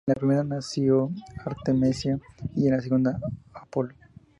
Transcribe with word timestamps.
En 0.07 0.13
la 0.13 0.15
primera 0.15 0.43
nació 0.43 1.11
Artemisa 1.45 2.19
y 2.55 2.65
en 2.65 2.71
la 2.75 2.81
segunda, 2.81 3.19
Apolo. 3.53 3.93